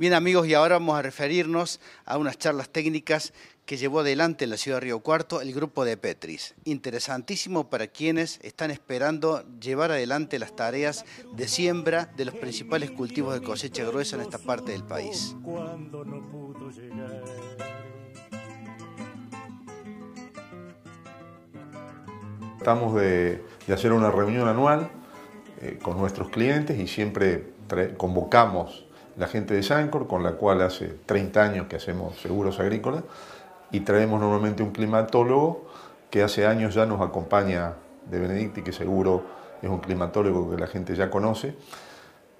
[0.00, 3.34] Bien amigos, y ahora vamos a referirnos a unas charlas técnicas
[3.66, 6.54] que llevó adelante en la ciudad de Río Cuarto el grupo de Petris.
[6.64, 13.34] Interesantísimo para quienes están esperando llevar adelante las tareas de siembra de los principales cultivos
[13.34, 15.36] de cosecha gruesa en esta parte del país.
[22.56, 24.90] Estamos de, hacer una reunión anual
[25.60, 27.52] eh, con nuestros clientes y siempre
[27.98, 33.04] convocamos la gente de Sancor, con la cual hace 30 años que hacemos seguros agrícolas,
[33.70, 35.66] y traemos normalmente un climatólogo
[36.10, 37.74] que hace años ya nos acompaña
[38.10, 39.22] de Benedicti, que seguro
[39.62, 41.54] es un climatólogo que la gente ya conoce,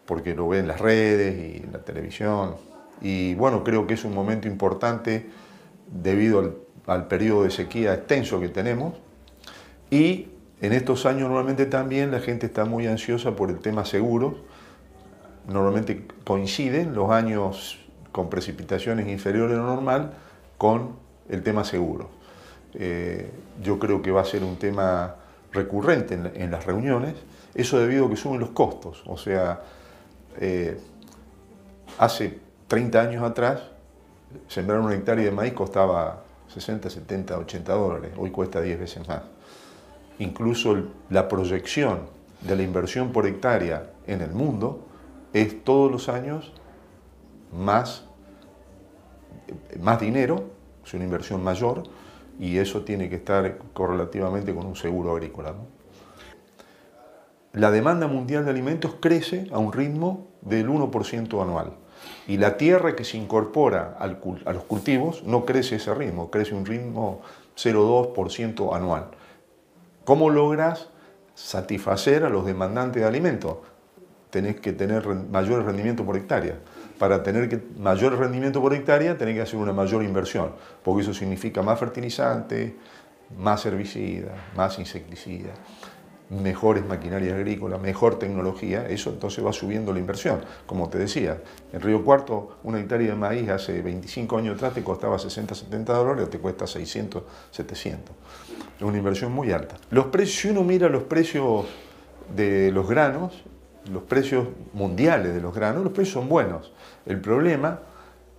[0.06, 2.56] porque lo ve en las redes y en la televisión.
[3.00, 5.30] Y bueno, creo que es un momento importante
[5.86, 6.54] debido al,
[6.86, 8.94] al periodo de sequía extenso que tenemos.
[9.90, 10.28] Y
[10.60, 14.34] en estos años normalmente también la gente está muy ansiosa por el tema seguros,
[15.50, 17.78] normalmente coinciden los años
[18.12, 20.12] con precipitaciones inferiores a lo normal
[20.58, 20.96] con
[21.28, 22.08] el tema seguro.
[22.74, 23.30] Eh,
[23.62, 25.16] yo creo que va a ser un tema
[25.52, 27.14] recurrente en, las reuniones,
[27.54, 29.02] eso debido a que suben los costos.
[29.06, 29.60] O sea,
[30.38, 30.78] eh,
[31.98, 33.62] hace 30 años atrás,
[34.46, 36.22] sembrar una hectárea de maíz costaba
[36.54, 39.22] 60, 70, 80 dólares, hoy cuesta 10 veces más.
[40.20, 40.76] Incluso
[41.08, 42.00] la proyección
[42.42, 44.86] de la inversión por hectárea en el mundo
[45.32, 46.52] es todos los años
[47.52, 48.04] más,
[49.80, 50.50] más dinero,
[50.84, 51.84] es una inversión mayor
[52.38, 55.54] y eso tiene que estar correlativamente con un seguro agrícola.
[57.52, 61.72] La demanda mundial de alimentos crece a un ritmo del 1% anual
[62.26, 66.64] y la tierra que se incorpora a los cultivos no crece ese ritmo, crece un
[66.64, 67.20] ritmo
[67.56, 69.08] 0,2% anual.
[70.04, 70.88] ¿Cómo logras
[71.34, 73.58] satisfacer a los demandantes de alimentos?
[74.30, 76.56] Tenés que tener mayor rendimiento por hectárea.
[76.98, 80.52] Para tener mayor rendimiento por hectárea tenés que hacer una mayor inversión,
[80.82, 82.76] porque eso significa más fertilizante,
[83.38, 85.50] más herbicida, más insecticida,
[86.30, 90.40] mejores maquinarias agrícolas, mejor tecnología, eso entonces va subiendo la inversión.
[90.66, 91.38] Como te decía,
[91.72, 95.92] en Río Cuarto una hectárea de maíz hace 25 años atrás te costaba 60, 70
[95.92, 98.14] dólares, te cuesta 600, 700.
[98.76, 99.76] Es una inversión muy alta.
[99.90, 101.66] Los precios, si uno mira los precios
[102.34, 103.42] de los granos,
[103.90, 106.72] los precios mundiales de los granos, los precios son buenos.
[107.06, 107.80] El problema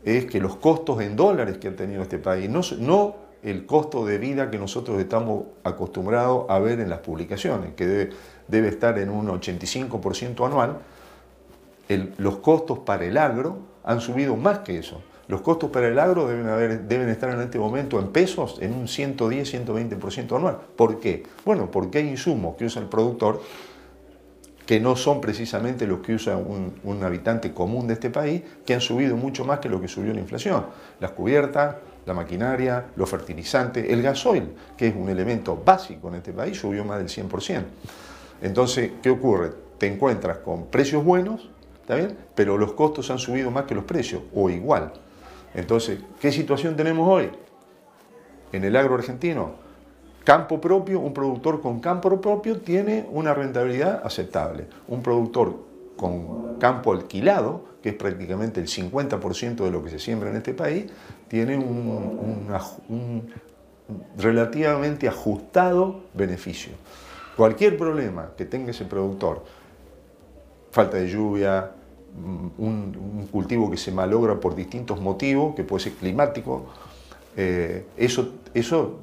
[0.04, 4.18] es que los costos en dólares que ha tenido este país, no, el costo de
[4.18, 8.12] vida que nosotros estamos acostumbrados a ver en las publicaciones, que
[8.48, 10.78] debe, estar en un 85% anual,
[12.18, 15.02] los costos para el agro han subido más que eso.
[15.28, 18.88] Los costos para el agro deben, deben estar en este momento en pesos en un
[18.88, 20.58] 110, 120% anual.
[20.76, 21.24] ¿Por qué?
[21.46, 23.42] Bueno, porque hay insumos que usa el productor
[24.72, 28.80] que no son precisamente los que usa un, habitante común de este país, que han
[28.80, 30.66] subido mucho más que lo que subió la inflación.
[31.02, 36.32] Las cubiertas, la maquinaria, los fertilizantes, el gasoil, que es un elemento básico en este
[36.32, 37.64] país, subió más del 100%.
[38.42, 39.52] Entonces, ¿qué ocurre?
[39.78, 41.50] Te encuentras con precios buenos,
[41.82, 42.08] ¿está?
[42.34, 44.94] Pero los costos han subido más que los precios, o igual.
[45.54, 47.30] Entonces, ¿qué situación tenemos hoy?
[48.54, 49.52] En el agro argentino,
[50.24, 54.68] Campo propio, un productor con campo propio tiene una rentabilidad aceptable.
[54.88, 55.56] Un productor
[55.98, 60.54] con campo alquilado, que es prácticamente el 50% de lo que se siembra en este
[60.54, 60.86] país,
[61.28, 62.48] tiene un,
[64.18, 66.74] relativamente ajustado beneficio.
[67.36, 69.44] Cualquier problema que tenga ese productor,
[70.70, 71.72] falta de lluvia,
[72.60, 76.66] un, cultivo que se malogra por distintos motivos, que puede ser climático,
[77.36, 79.00] eh, eso, eso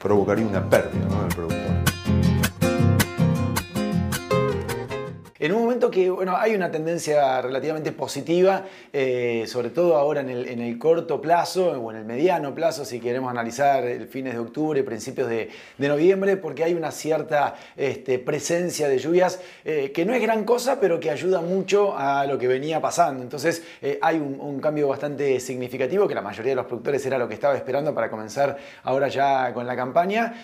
[0.00, 1.59] provocaría una pérdida del productor.
[5.40, 10.28] En un momento que bueno, hay una tendencia relativamente positiva, eh, sobre todo ahora en
[10.28, 14.82] el, corto plazo o en el mediano plazo, si queremos analizar el fines de octubre,
[14.82, 20.20] principios de, noviembre, porque hay una cierta este, presencia de lluvias eh, que no es
[20.20, 23.22] gran cosa, pero que ayuda mucho a lo que venía pasando.
[23.22, 27.26] Entonces eh, hay un, cambio bastante significativo que la mayoría de los productores era lo
[27.26, 30.34] que estaba esperando para comenzar ahora ya con la campaña.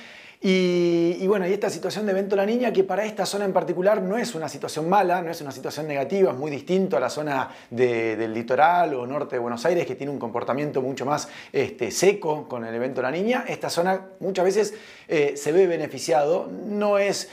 [0.41, 4.03] Y, bueno, y esta situación de evento La Niña, que para esta zona en particular
[4.03, 7.09] no es una situación mala, no es una situación negativa, es muy distinto a la
[7.09, 11.91] zona del litoral o norte de Buenos Aires, que tiene un comportamiento mucho más este,
[11.91, 13.45] seco con el evento La Niña.
[13.49, 14.75] Esta zona muchas veces
[15.09, 17.31] eh, se ve beneficiado, no es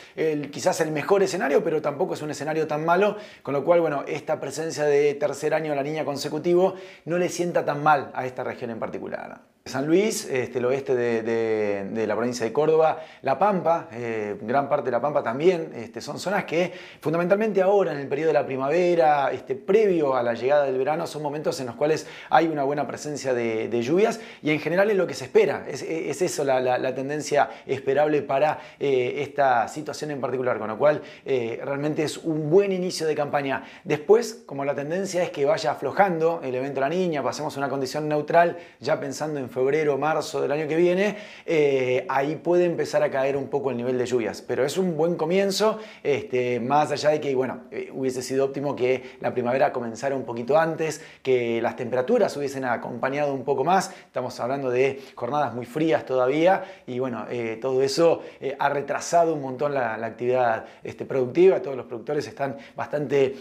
[0.51, 4.05] quizás el mejor escenario, pero tampoco es un escenario tan malo, con lo cual, bueno,
[4.07, 8.43] esta presencia de tercer año La Niña consecutivo no le sienta tan mal a esta
[8.43, 9.52] región en particular.
[9.65, 14.85] San Luis, este, el oeste de, la provincia de Córdoba, La Pampa, eh, gran parte
[14.85, 18.45] de La Pampa también, este, son zonas que fundamentalmente ahora en el periodo de la
[18.45, 22.63] primavera, este, previo a la llegada del verano, son momentos en los cuales hay una
[22.63, 26.93] buena presencia de, lluvias y en general es lo que se espera, es, eso la,
[26.93, 32.49] tendencia esperable para eh, esta situación en particular, con lo cual eh, realmente es un
[32.49, 33.63] buen inicio de campaña.
[33.85, 37.69] Después, como la tendencia es que vaya aflojando el evento La Niña, pasemos a una
[37.69, 41.15] condición neutral, ya pensando en febrero, marzo del año que viene,
[41.45, 44.41] eh, ahí puede empezar a caer un poco el nivel de lluvias.
[44.41, 48.75] Pero es un buen comienzo, este, más allá de que, bueno, eh, hubiese sido óptimo
[48.75, 53.91] que la primavera comenzara un poquito antes, que las temperaturas hubiesen acompañado un poco más.
[54.05, 58.21] Estamos hablando de jornadas muy frías todavía y, bueno, eh, todo eso
[58.59, 61.61] ha retrasado un montón la, actividad este, productiva.
[61.61, 63.35] Todos los productores están bastante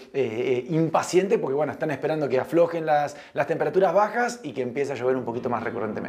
[0.68, 4.94] impacientes porque, bueno, están esperando que aflojen las, las temperaturas bajas y que empiece a
[4.94, 6.01] llover un poquito más recurrentemente.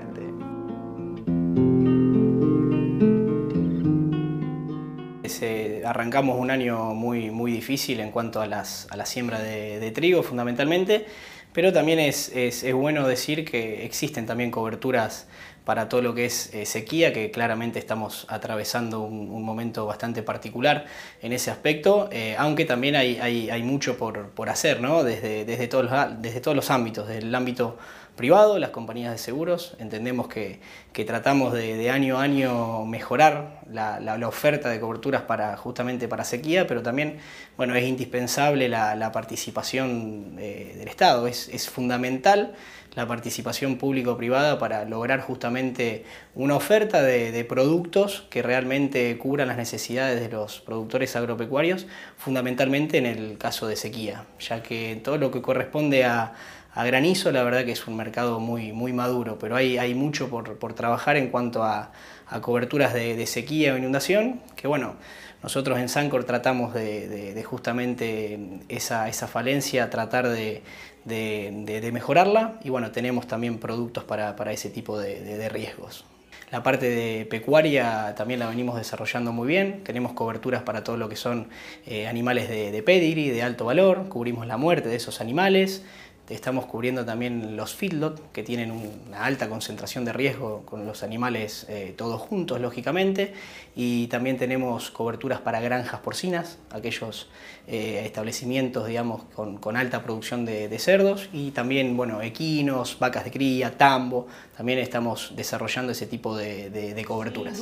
[5.86, 10.24] Arrancamos un año muy, muy difícil en cuanto a, las, a la siembra de, trigo
[10.24, 11.06] fundamentalmente,
[11.54, 15.28] pero también es, es, bueno decir que existen también coberturas
[15.66, 20.86] para todo lo que es eh, sequía, que claramente estamos atravesando un, momento bastante particular
[21.22, 25.04] en ese aspecto, eh, aunque también hay, mucho por, hacer, ¿no?
[25.04, 27.78] desde, todos los, desde todos los ámbitos, desde el ámbito
[28.16, 29.76] privado, las compañías de seguros.
[29.80, 30.60] Entendemos que,
[31.06, 36.84] tratamos de, año a año mejorar la, oferta de coberturas para, justamente para sequía, pero
[36.84, 37.18] también
[37.58, 41.28] bueno, es indispensable la, participación eh, del Estado.
[41.28, 42.54] Es, fundamental
[42.96, 46.06] la participación público-privada para lograr justamente
[46.36, 51.88] una oferta de, productos que realmente cubran las necesidades de los productores agropecuarios,
[52.18, 56.34] fundamentalmente en el caso de sequía, ya que todo lo que corresponde a
[56.76, 60.58] granizo, la verdad que es un mercado muy, muy maduro, pero hay, hay mucho por,
[60.58, 61.92] por trabajar en cuanto a,
[62.28, 64.96] a coberturas de, de, sequía o inundación, que bueno,
[65.44, 68.40] nosotros en Sancor tratamos de, de, justamente
[68.70, 70.64] esa, esa, falencia, tratar de,
[71.06, 72.60] mejorarla.
[72.64, 76.06] Y bueno, tenemos también productos para, para ese tipo de, riesgos.
[76.52, 81.10] La parte de pecuaria también la venimos desarrollando muy bien, tenemos coberturas para todo lo
[81.10, 81.48] que son
[81.88, 85.84] eh, animales de, de pedigree, de alto valor, cubrimos la muerte de esos animales,
[86.30, 91.66] Estamos cubriendo también los feedlot, que tienen una alta concentración de riesgo con los animales
[91.68, 93.34] eh, todos juntos, lógicamente.
[93.76, 97.28] Y también tenemos coberturas para granjas porcinas, aquellos
[97.68, 101.30] eh, establecimientos, digamos, con, alta producción de, cerdos.
[101.34, 104.28] Y también, bueno, equinos, vacas de cría, tambo.
[104.56, 107.60] También estamos desarrollando ese tipo de, coberturas.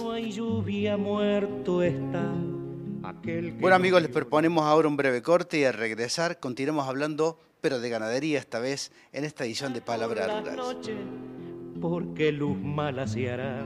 [3.59, 7.89] Bueno amigos, les proponemos ahora un breve corte y al regresar continuamos hablando pero de
[7.89, 10.81] ganadería esta vez en esta edición de Palabra Rural.
[11.79, 13.63] Porque luz mala se hará